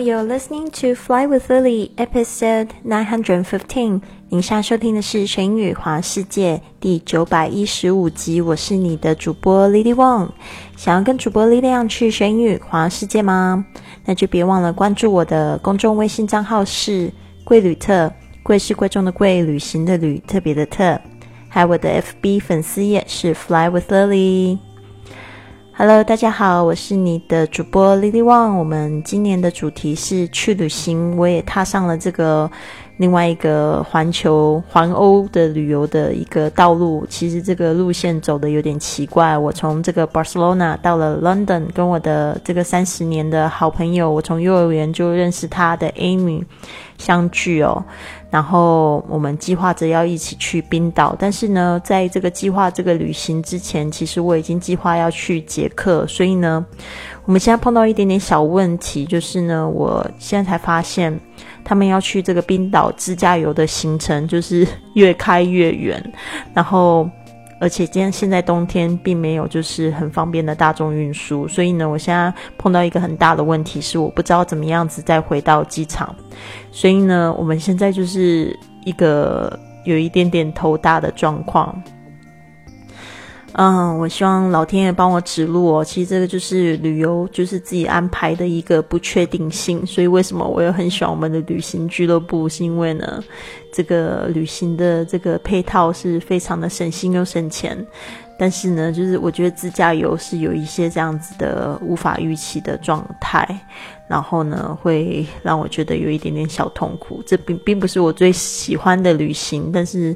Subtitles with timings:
[0.00, 4.00] you're listening to Fly with Lily, episode nine hundred fifteen。
[4.30, 8.40] 您现在收听的是《神语华世界》第九百一十五集。
[8.40, 10.30] 我是你的主播 Lily Wong。
[10.76, 13.64] 想要跟主播力量去神语华世界吗？
[14.06, 17.12] 那就别忘了关注我的公众微信账号是
[17.44, 18.10] “贵旅特”，
[18.42, 20.98] 贵是贵重的贵，旅行的旅，特别的特。
[21.48, 24.58] 还有我的 FB 粉丝页是 Fly with Lily。
[25.82, 28.54] Hello，大家好，我是你的主播 Lily Wang。
[28.54, 32.50] 我们今年的主题是去旅行，我也踏上了这个
[32.98, 37.06] 另外一个环球环欧的旅游的一个道路。
[37.08, 39.38] 其实这个路线走的有点奇怪。
[39.38, 46.44] 我从这个 Barcelona 到了 London，跟我的这个三十年的好朋友，我从幼儿园就认识他的 Amy
[46.98, 47.82] 相聚哦。
[48.30, 56.64] 然后我们计划着要一起去冰岛，但是呢，在这个计划这个旅行之前，其实我已经计划要去捷克，所以呢，
[57.24, 61.18] 我们现在碰到一点点小问题，就是呢，我现在才发现
[61.64, 66.12] 他们要去这个冰岛自驾游的行程就是 越开越远，
[66.54, 67.08] 然后。
[67.60, 76.12] 而且今天现在冬天并没有就是很方便的大众运输，所以呢，我现在碰到一个很大的问题是我不知道怎么样子再回到机场，
[76.72, 81.80] 所以呢，我们现在就是一个有一点点头大的状况。
[83.54, 85.84] 嗯，我希望老天爷帮我指路哦。
[85.84, 89.84] 其实这个就是旅游，就是自己安排的一个不确定性。
[89.84, 92.48] 所以为什么我又很喜欢我们的旅行俱乐部？
[92.48, 93.22] 是因为呢，
[93.72, 97.76] 这个旅行的这个配套是非常的省心又省钱。
[98.38, 103.46] 但是呢，就是我觉得自驾游是有一些这样子的无法预期的状态，
[104.08, 107.22] 然后呢，会让我觉得有一点点小痛苦。
[107.26, 110.14] 这并并不是我最喜欢的旅行，但是。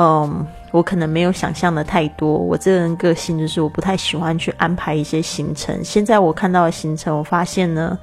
[0.00, 2.32] 嗯，我可能没有想象的太多。
[2.32, 5.82] 我这个人个性就是我不太喜欢去安排一些行程。
[5.82, 7.98] 现在我看到的行程，我发现呢，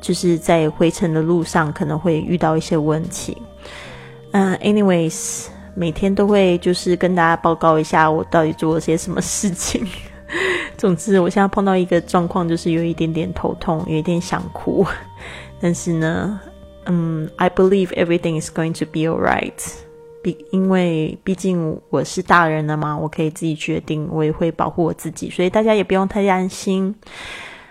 [0.00, 3.36] 就是在回程的路上可能会遇到一些问题。
[4.30, 9.86] 嗯，anyways，每天都会就是跟大家报告一下我到底做了些什么事情。
[10.78, 14.86] 总之，我现在碰到一个状况，就是有一点点头痛，有一点想哭。
[15.60, 16.40] 但是呢，
[16.86, 19.52] 嗯，I believe everything is going to be alright。
[20.24, 26.94] 毕因为毕竟我是大人了嘛，我可以自己决定，我也会保护我自己，所以大家也不用太担心。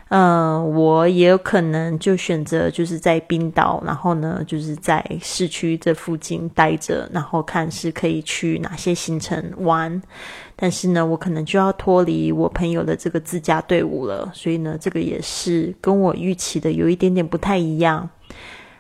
[0.10, 10.00] 嗯，我也有可能就选择就是在冰岛，然后呢，就是在市区这附近待着，然后看是可以去哪些行程玩。
[10.56, 18.08] 但是呢，我可能就要脱离我朋友的这个自驾队伍了，所以呢，这个也是跟我预期的有一点点不太一样。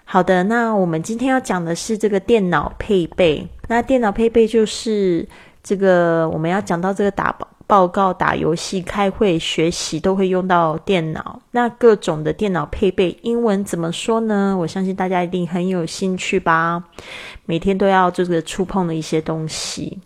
[0.05, 3.47] 好的，那我们今天要讲的是这个电脑配备。
[3.67, 5.27] 那电脑配备就是
[5.63, 11.41] 这个我们要讲到这个打报报告、打游戏、开会、学习都会用到电脑。
[11.51, 14.55] 那各种的电脑配备，英文怎么说呢？
[14.59, 16.83] 我相信大家一定很有兴趣吧。
[17.45, 19.97] 每天都要这个触碰的一些东西。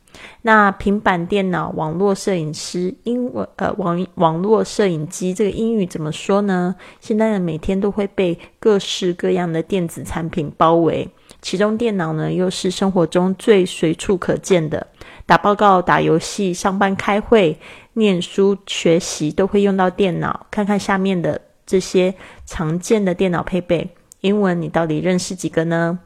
[0.42, 6.76] 那平板电脑、网络摄影师、英文呃网网络摄影机，这个英语怎么说呢？
[7.00, 11.10] 现在呢，每天都会被各式各样的电子产品包围，
[11.42, 14.88] 其中电脑呢又是生活中最随处可见的。
[15.26, 17.60] 打报告、打游戏、上班、开会、
[17.94, 20.46] 念书、学习都会用到电脑。
[20.50, 22.14] 看看下面的这些
[22.46, 23.90] 常见的电脑配备，
[24.22, 26.00] 英文你到底认识几个呢？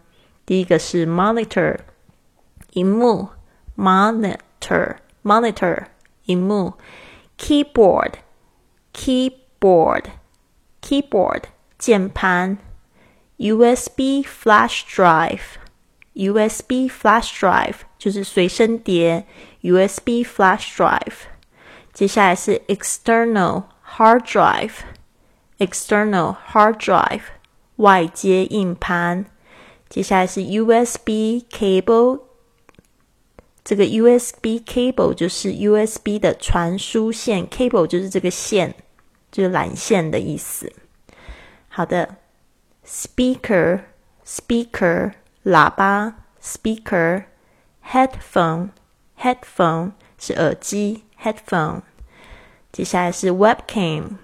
[0.44, 1.78] 第一个是 monitor，
[2.74, 3.28] 荧幕。
[3.77, 5.87] monitor monitor
[6.25, 6.75] 荧幕，
[7.39, 8.15] keyboard
[8.93, 10.05] keyboard
[10.81, 11.43] keyboard
[11.79, 12.59] 键盘，
[13.39, 15.59] USB flash drive
[16.15, 19.27] USB flash drive 就是随身碟，
[19.63, 21.27] USB flash drive。
[21.93, 23.65] 接下来是 external
[23.97, 24.73] hard drive
[25.59, 27.23] external hard drive
[27.77, 29.27] 外接硬盘。
[29.89, 32.21] 接下来是 USB cable
[33.64, 38.74] 这个 USB cable 就是 USB 的传输线，cable 就是这个线，
[39.32, 40.72] 就是缆线的意思。
[41.68, 42.18] 好的
[42.86, 43.82] ，speaker
[44.26, 45.12] speaker
[45.46, 47.26] 喇叭，speaker
[47.88, 48.70] headphone
[49.20, 51.82] headphone 是耳机，headphone。
[52.72, 54.16] 接下来是 webcam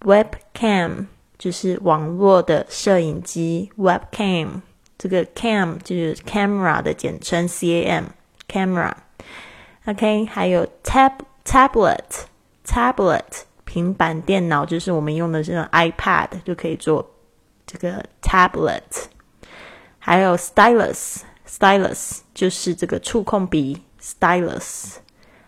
[0.00, 1.06] webcam
[1.38, 4.60] 就是网络的摄影机，webcam
[4.98, 8.04] 这个 cam 就是 camera 的简称，cam。
[8.47, 11.13] camera，OK，还有 tab
[11.45, 17.15] tablet，tablet 平板电脑，就是我们用的这种 iPad 就可以做
[17.65, 18.81] 这个 tablet，
[19.99, 24.95] 还有 stylus，stylus 就是这个触控笔 stylus，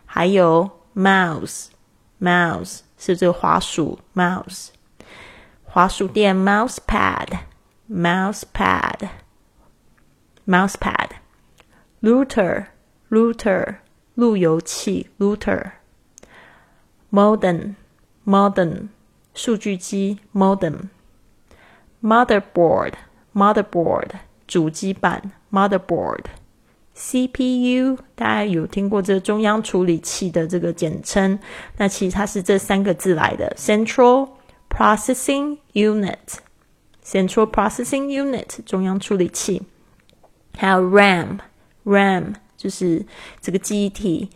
[0.06, 4.68] 还有 mouse，mouse 是这个滑鼠 mouse，
[5.63, 7.40] 滑鼠垫 mouse pad
[7.90, 9.10] mouse pad,
[10.46, 11.10] mouse pad,
[12.02, 12.68] router,
[13.11, 13.76] Router,
[14.14, 15.73] 路由器 router,
[17.11, 17.75] modem,
[18.25, 18.88] modem,
[19.35, 20.88] 数据机 modem,
[22.03, 22.94] motherboard,
[23.35, 24.11] motherboard,
[24.47, 26.25] 主机板 motherboard,
[26.94, 31.38] CPU 大家有听过这中央处理器的这个简称，
[31.76, 34.31] 那其实它是这三个字来的：Central
[34.70, 39.62] Processing Unit，Central Processing Unit 中央处理器，
[40.56, 43.05] 还有 RAM，RAM 就是
[43.41, 44.31] 这个记忆体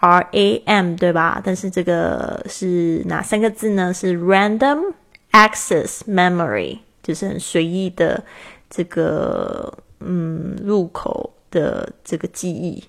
[0.00, 1.40] ，RAM 对吧？
[1.44, 3.92] 但是这个是哪三个字呢？
[3.92, 4.94] 是 Random
[5.32, 8.24] Access Memory，就是很随意的
[8.68, 11.34] 这个嗯入口。
[11.52, 12.84] 的这个记忆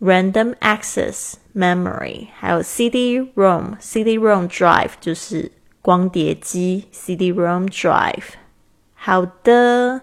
[0.00, 8.28] ，random access memory，还有 CD-ROM，CD-ROM drive 就是光碟机，CD-ROM drive。
[8.94, 10.00] 好的，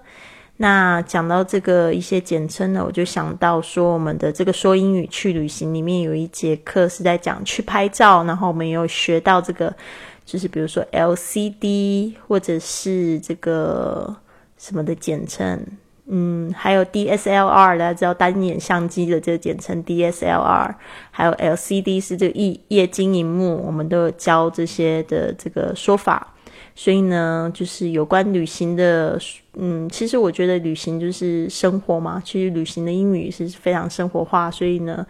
[0.58, 9.76] 那讲到这个一些简称呢，我就想到说，我们的这个说英语去旅行里面有一节课是在讲去拍照，然后我们有学到这个，
[10.24, 14.16] 就是比如说 LCD 或者是这个
[14.58, 15.60] 什么的简称。
[16.06, 20.76] 嗯，还有 DSLR，大家知道单眼相机的这个简称 DSLR，
[21.12, 26.33] 还有 LCD 是这个液液晶荧幕，我们都有教这些的这个说法。
[26.76, 29.20] 所以呢，就是有关旅行的，
[29.56, 35.06] 嗯，其实我觉得旅行就是生活嘛，其实旅行的英语是非常生活化，所以呢。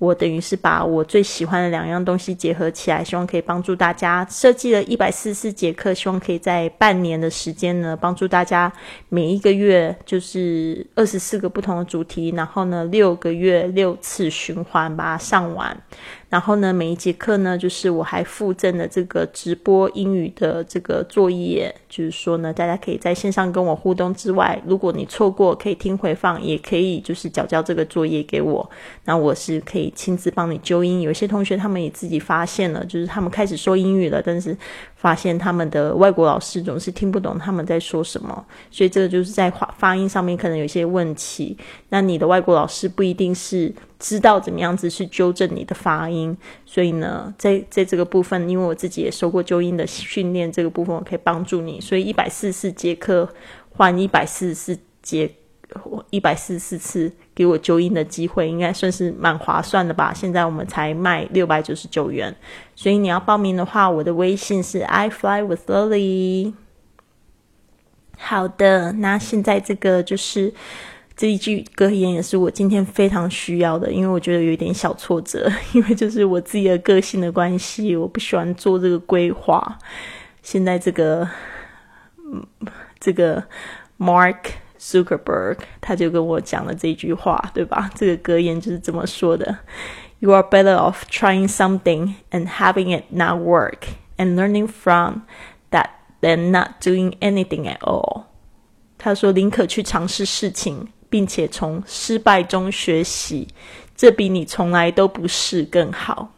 [0.00, 8.72] 我等于是把我最喜欢的两样东西结合起来，希望可以帮助大家设计了一百四十四节课，希望可以在半年的时间呢，帮助大家
[9.10, 15.76] 每一个月就是二十四个不同的主题，然后呢六个月六次循环把它上完。
[16.30, 28.70] 然后呢，每一节课呢，就是我还附赠了这个直播英语的这个作业，就是说呢，大家可以在线上跟我互动之外，如果你错过，可以听回放，也可以就是交交这个作业给我，
[29.04, 31.00] 那我是可以亲自帮你纠音。
[31.00, 34.56] 有些同学他们也自己发现了，就是他们开始说英语了，但是
[35.00, 41.56] 发现他们的外国老师总是听不懂他们在说什么，所以这个就是在发发音上面可能有些问题。
[41.88, 43.74] 那你的外国老师不一定是。
[44.02, 51.78] 知道怎么样子去纠正你的发音，所以呢，在在这个部分，因为我自己也受过纠音的训练，这个部分我可以帮助你。
[51.82, 53.28] 所以一百四十四节课
[53.68, 55.30] 换一百四十四节，
[56.10, 60.12] 一百四十四次给我纠音的机会，应该算是蛮划算的吧？
[60.14, 62.34] 现在我们才卖六百九十九元，
[62.74, 66.54] 所以你要报名的话，我的微信是 I fly with Lily。
[68.18, 70.52] 好的，那现在这个就是。
[71.16, 79.76] 这一句格言也是我今天非常需要的，因为我觉得有一点小挫折， 因为就是我自己的个性的关系，我不喜欢做这个规划。
[80.40, 81.28] 现在这个，
[82.16, 82.42] 嗯，
[82.98, 83.44] 这个
[83.98, 84.38] Mark
[84.80, 87.90] Zuckerberg 他就跟我讲了这句话，对吧？
[87.94, 89.58] 这个格言就是这么说的
[90.20, 93.80] ：You are better off trying something and having it not work
[94.16, 95.22] and learning from
[95.70, 95.90] that
[96.20, 98.24] than not doing anything at all。
[98.96, 100.88] 他说，宁可去尝试事情。
[101.10, 103.48] 并且从失败中学习，
[103.96, 106.30] 这比你从来都不试更好。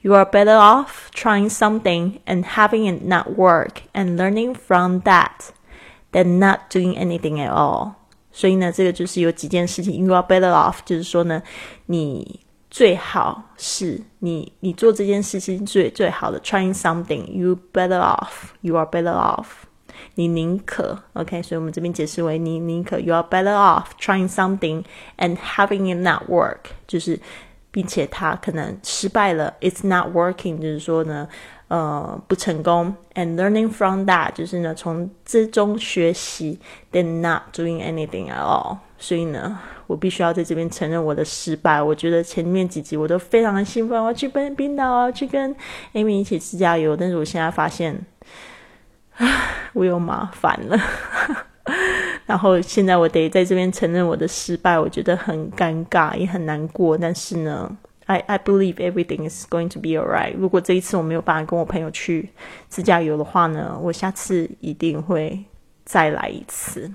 [0.00, 5.50] You are better off trying something and having it not work and learning from that
[6.11, 7.93] than not doing anything at all。
[8.31, 10.05] 所以呢，这个就是有几件事情。
[10.05, 11.41] You are better off，就是说呢，
[11.85, 12.39] 你
[12.71, 16.39] 最好是你你做这件事情最最好的。
[16.41, 19.45] Trying something，you better off。You are better off。
[20.15, 24.83] 你宁可，OK，所以我们这边解释为你宁可，you are better off trying something
[25.17, 27.19] and having it not work，就是
[27.71, 31.27] 并且它可能失败了，it's not working，就是说呢，
[31.68, 36.58] 呃，不成功，and learning from that，就是呢从之中学习
[36.92, 38.78] ，then not doing anything at all。
[38.98, 41.80] 所以呢，我必须要在这边承认我的失败。
[41.80, 45.54] 我觉得前面几集我都非常的兴奋，我要去奔冰岛啊，去跟
[45.94, 48.04] Amy 一起自驾游，但是我现在发现。
[49.74, 50.78] 我又麻烦了，
[52.24, 56.96] 然后现在我得在这边承认我的失败，我觉得很尴尬，也很难过。
[56.96, 57.68] 但是呢
[58.08, 60.34] ，I I believe everything is going to be alright。
[60.36, 62.28] 如果这一次我没有办法跟我朋友去
[62.68, 65.38] 自驾游的话呢，我下次一定会
[65.84, 66.90] 再来一次。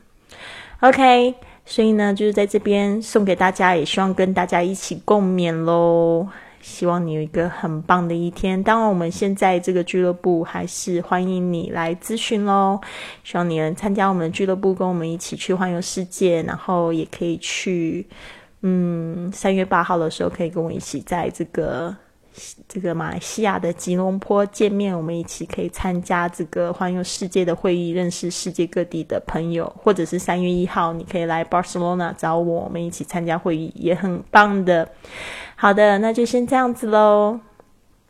[0.82, 6.28] OK，所以呢，就是在这边送给大家，也希望跟大家一起共勉喽。
[6.60, 8.64] 希望你有一个很棒的一天。
[8.64, 12.80] 当然，我们现在这个俱乐部还是欢迎你来咨询喽。
[13.22, 16.42] 希望你能参加我们的俱乐部，跟我们一起去环游世界。
[16.44, 18.08] 然后也可以去，
[18.66, 21.94] 嗯，三月八号的时候可以跟我一起在这个
[22.68, 34.90] 这个马来西亚的吉隆坡见面，我们一起可以参加这个环游世界的会议，认识世界各地的朋友，或者是三月一号你可以来 Barcelona 找我，我们一起参加会议，也很棒的。
[35.56, 37.40] 好的，那就先这样子喽。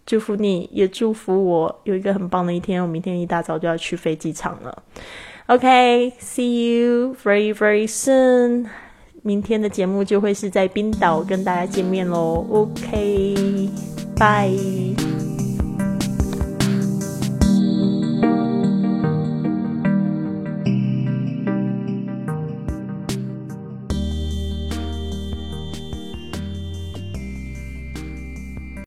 [0.05, 2.81] 祝福你也祝福我有一个很棒的一天。
[2.81, 4.83] 我明天一大早就要去飞机场了。
[5.47, 8.67] OK，see you very very soon。
[9.23, 12.45] 明天的节目就会是在冰岛跟大家见面喽。
[12.51, 13.69] ，OK，
[14.17, 14.51] 拜。